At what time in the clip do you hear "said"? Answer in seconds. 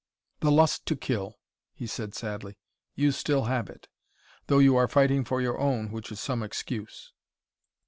1.85-2.15